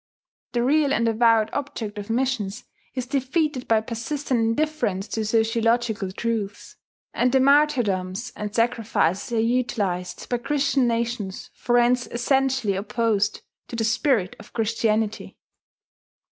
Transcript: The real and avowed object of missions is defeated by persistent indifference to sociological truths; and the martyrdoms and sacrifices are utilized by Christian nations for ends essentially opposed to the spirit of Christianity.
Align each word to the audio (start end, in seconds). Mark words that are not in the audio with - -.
The 0.53 0.63
real 0.63 0.93
and 0.95 1.07
avowed 1.07 1.51
object 1.53 1.99
of 1.99 2.09
missions 2.09 2.63
is 2.95 3.05
defeated 3.05 3.67
by 3.67 3.81
persistent 3.81 4.39
indifference 4.39 5.07
to 5.09 5.23
sociological 5.23 6.11
truths; 6.11 6.75
and 7.13 7.31
the 7.31 7.39
martyrdoms 7.39 8.33
and 8.35 8.51
sacrifices 8.51 9.31
are 9.31 9.39
utilized 9.39 10.27
by 10.27 10.39
Christian 10.39 10.87
nations 10.87 11.51
for 11.53 11.77
ends 11.77 12.07
essentially 12.07 12.73
opposed 12.73 13.41
to 13.67 13.75
the 13.75 13.83
spirit 13.83 14.35
of 14.39 14.53
Christianity. 14.53 15.37